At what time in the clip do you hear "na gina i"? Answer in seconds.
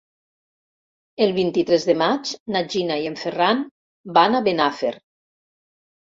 2.57-3.07